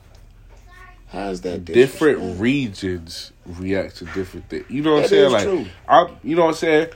[1.09, 4.65] How is that different regions react to different things.
[4.69, 5.33] You know what I'm saying?
[5.33, 5.67] Like true.
[5.89, 6.89] I, you know what I'm saying?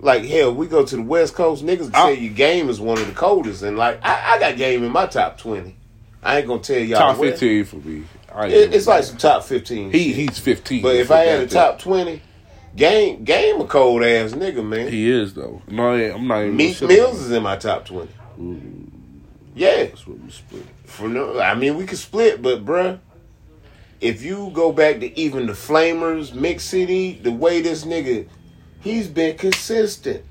[0.00, 2.98] Like hell, we go to the West Coast, niggas I- say your game is one
[2.98, 5.76] of the coldest, and like I, I got game in my top twenty.
[6.22, 7.14] I ain't gonna tell y'all.
[7.14, 7.18] top.
[7.18, 8.04] 15 for me.
[8.38, 9.90] I It, it's like some top fifteen.
[9.90, 10.16] he shit.
[10.30, 10.82] he's 15.
[10.82, 12.22] But if I had a top twenty,
[12.76, 14.88] game game a cold ass nigga, man.
[14.88, 15.60] he is though.
[15.68, 16.56] No, I'm not even.
[16.56, 18.10] Meek gonna shit on Mills is in my top twenty.
[19.54, 20.62] Yeah, That's what we split.
[20.84, 23.00] for no, I mean we could split, but bruh,
[24.00, 28.28] if you go back to even the Flamers, Mix City, the way this nigga,
[28.80, 30.27] he's been consistent.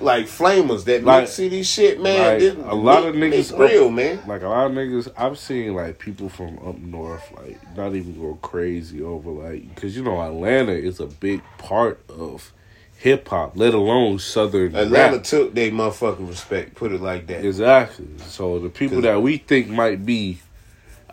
[0.00, 2.28] Like Flamers, that Like- Mix City shit, man.
[2.28, 4.20] like, this, a lot of niggas real, up- man.
[4.26, 8.20] Like a lot of niggas, I've seen like people from up north, like not even
[8.20, 12.52] go crazy over like because you know Atlanta is a big part of
[12.98, 15.22] hip hop, let alone southern Atlanta rap.
[15.24, 16.74] took their motherfucking respect.
[16.74, 17.44] Put it like that.
[17.44, 18.06] Exactly.
[18.26, 20.38] So the people that we think might be,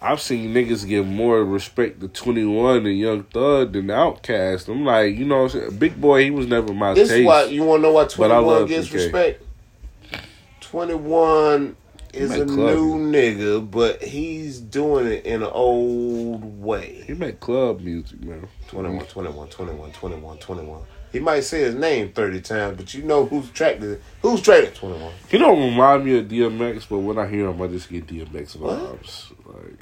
[0.04, 4.68] I've seen niggas give more respect to Twenty One and Young Thug than Outkast.
[4.68, 5.78] I'm like, you know, what I'm saying?
[5.78, 7.26] Big Boi, he was never my This taste.
[7.26, 8.94] why you want to know why But Twenty I One love gets 2K.
[8.94, 9.44] respect.
[10.62, 11.76] Twenty One
[12.14, 17.04] is a club new nigga, but he's doing it in an old way.
[17.08, 18.48] he make club music, man.
[18.68, 20.82] 21, 21, 21, 21, 21.
[21.12, 24.02] He might say his name 30 times, but you know who's tracked it.
[24.22, 25.12] Who's traded 21?
[25.30, 28.58] He don't remind me of DMX, but when I hear him, I just get DMX
[28.58, 29.32] vibes.
[29.46, 29.80] Like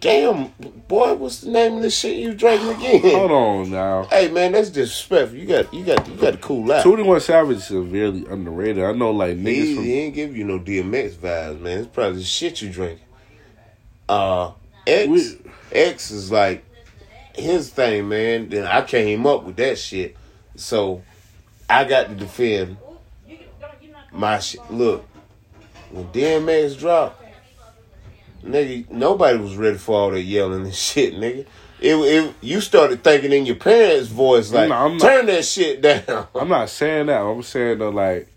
[0.00, 0.52] Damn,
[0.86, 3.00] boy, what's the name of this shit you drinking again?
[3.18, 4.04] Hold on now.
[4.04, 5.36] Hey man, that's disrespectful.
[5.36, 6.84] You got you got you got to cool out.
[6.84, 8.84] Twenty One Savage is severely underrated.
[8.84, 11.78] I know, like He, niggas from he ain't give you no DMX vibes, man.
[11.78, 13.04] It's probably the shit you drinking.
[14.08, 14.52] Uh,
[14.86, 15.38] X We-
[15.72, 16.64] X is like
[17.34, 18.48] his thing, man.
[18.50, 20.16] Then I came up with that shit,
[20.54, 21.02] so
[21.68, 22.76] I got to defend
[24.12, 24.60] my shit.
[24.70, 25.04] Look,
[25.90, 27.22] when DMX dropped,
[28.44, 31.46] nigga, nobody was ready for all that yelling and shit, nigga.
[31.80, 35.80] It, it, you started thinking in your parents' voice like, No, not- turn that shit
[35.80, 36.26] down.
[36.34, 37.20] I'm not saying that.
[37.20, 38.28] I'm saying though, like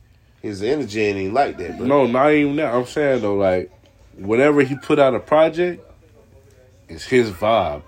[0.43, 1.88] His energy ain't even like that, bro.
[1.88, 2.74] no, not even that.
[2.74, 3.72] I'm saying though, like
[4.16, 5.84] whenever he put out a project,
[6.88, 7.82] it's his vibe.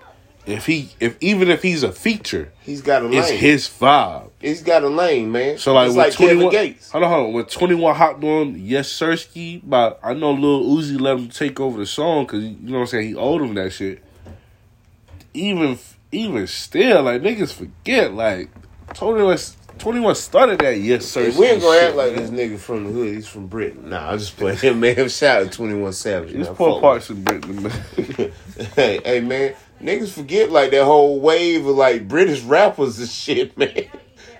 [0.46, 3.14] If he, if even if he's a feature, He's got a lane.
[3.14, 4.30] it's his vibe.
[4.40, 5.56] He's got a lane, man.
[5.56, 6.90] So like it's with like Kevin 21, Gates.
[6.90, 7.32] hold on, hold on.
[7.32, 11.86] With 21 hopped on Yessirskiii, but I know Lil Uzi let him take over the
[11.86, 13.08] song because you know what I'm saying.
[13.08, 14.02] He owed him that shit.
[15.32, 15.78] Even
[16.12, 18.50] even still, like niggas forget, like
[18.94, 19.38] 21,
[19.78, 22.20] 21 started that Yes Hey, we ain't gonna shit, act like man.
[22.22, 23.14] this nigga from the hood.
[23.14, 23.88] He's from Britain.
[23.90, 25.08] Nah, I just playing him, man.
[25.08, 26.32] Shout out to 21 Savage.
[26.32, 27.72] There's poor parts in Britain, man.
[28.76, 29.54] hey, hey, man.
[29.80, 33.84] Niggas forget like that whole wave of like British rappers and shit, man.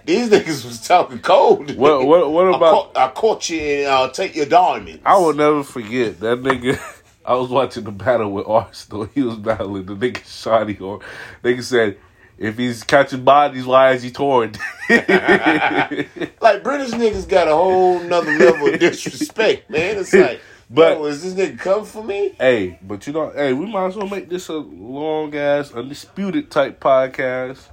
[0.06, 1.74] These niggas was talking cold.
[1.76, 5.00] What- what- what I about- caught, I caught you and I'll uh, take your diamonds.
[5.04, 6.78] I will never forget that nigga.
[7.26, 9.08] I was watching the battle with Arsonal.
[9.14, 11.00] He was battling the nigga Shotty or
[11.42, 11.96] nigga said,
[12.36, 14.54] if he's catching bodies, why is he touring?
[14.90, 19.96] Like British niggas got a whole nother level of disrespect, man.
[19.98, 20.40] It's like,
[20.74, 22.30] But- but is this nigga coming for me?
[22.38, 26.50] hey, but you know, hey, we might as well make this a long ass, undisputed
[26.50, 27.68] type podcast.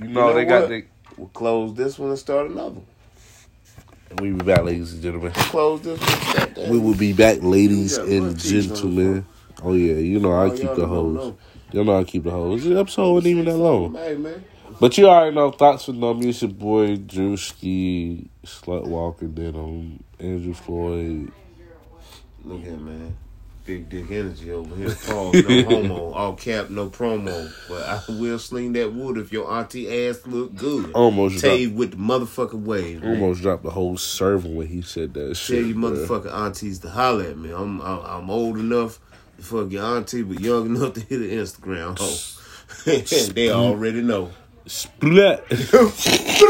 [0.00, 0.68] You know, know they got what?
[0.70, 0.84] the.
[1.18, 2.76] We'll close this one and start another.
[2.80, 2.86] one.
[4.18, 5.32] We be back, ladies and gentlemen.
[5.32, 6.08] Close this one.
[6.54, 9.26] start We will be back, ladies and one piece on the gentlemen.
[9.62, 11.34] Oh yeah, you know I Oh, keep the hoes.
[11.70, 12.64] You know I keep the hoes.
[12.64, 13.94] This episode wasn't even that long.
[13.94, 14.44] Hey man.
[14.80, 20.54] But you already know thoughts with no music boy, Drewski, Slut Walker, then um Andrew
[20.54, 21.30] Floyd.
[22.44, 23.16] Look here, man.
[23.64, 24.88] Big dick energy over here.
[24.88, 26.10] Pause, no homo.
[26.12, 27.48] All cap, no promo.
[27.68, 30.90] But I will sling that wood if your auntie ass look good.
[30.92, 33.02] Almost Tell dropped, with the motherfucking wave.
[33.04, 33.12] Man.
[33.14, 35.66] almost dropped the whole server when he said that Tell shit.
[35.66, 37.52] you motherfucking aunties to holler at me.
[37.52, 38.98] I'm I'm, I'm old enough
[39.36, 43.30] to fuck your auntie, but young enough to hit an Instagram hoe.
[43.34, 44.30] they already know.
[44.66, 45.44] Splat.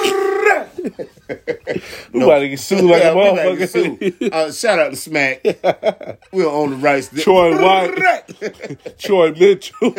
[2.13, 4.19] We about to get sued like Yeah, a we motherfucker.
[4.21, 4.31] sue.
[4.31, 5.43] Uh, shout out to Smack.
[6.33, 7.09] We'll own the rights.
[7.09, 9.93] to- Troy White, Troy Mitchell,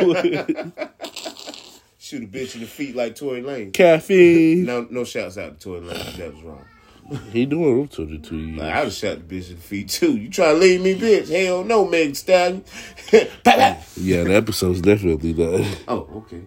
[1.99, 3.73] Shoot a bitch in the feet like Tory Lanez.
[3.73, 4.65] caffeine.
[4.65, 6.17] No, no shouts out to Tory Lanez.
[6.17, 6.65] That was wrong.
[7.31, 8.59] He doing room to the two years.
[8.61, 10.15] Like, I would shot the bitch in the feet too.
[10.17, 11.29] You try to leave me, bitch?
[11.29, 12.63] Hell no, Meg Stallion.
[13.11, 15.77] Yeah, the episode's definitely that.
[15.87, 16.41] Oh, okay.